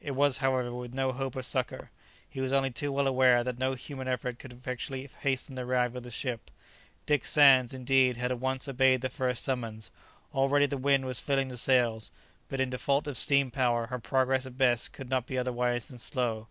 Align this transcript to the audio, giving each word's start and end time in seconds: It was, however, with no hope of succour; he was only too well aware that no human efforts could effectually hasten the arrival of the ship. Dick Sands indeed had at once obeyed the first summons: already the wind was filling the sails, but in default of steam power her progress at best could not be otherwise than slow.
It 0.00 0.12
was, 0.12 0.36
however, 0.36 0.72
with 0.72 0.94
no 0.94 1.10
hope 1.10 1.34
of 1.34 1.44
succour; 1.44 1.90
he 2.30 2.40
was 2.40 2.52
only 2.52 2.70
too 2.70 2.92
well 2.92 3.08
aware 3.08 3.42
that 3.42 3.58
no 3.58 3.74
human 3.74 4.06
efforts 4.06 4.38
could 4.38 4.52
effectually 4.52 5.10
hasten 5.22 5.56
the 5.56 5.62
arrival 5.64 5.96
of 5.96 6.04
the 6.04 6.10
ship. 6.12 6.52
Dick 7.04 7.26
Sands 7.26 7.74
indeed 7.74 8.16
had 8.16 8.30
at 8.30 8.38
once 8.38 8.68
obeyed 8.68 9.00
the 9.00 9.08
first 9.10 9.42
summons: 9.42 9.90
already 10.32 10.66
the 10.66 10.76
wind 10.78 11.04
was 11.04 11.18
filling 11.18 11.48
the 11.48 11.58
sails, 11.58 12.12
but 12.48 12.60
in 12.60 12.70
default 12.70 13.08
of 13.08 13.16
steam 13.16 13.50
power 13.50 13.88
her 13.88 13.98
progress 13.98 14.46
at 14.46 14.56
best 14.56 14.92
could 14.92 15.10
not 15.10 15.26
be 15.26 15.36
otherwise 15.36 15.86
than 15.86 15.98
slow. 15.98 16.46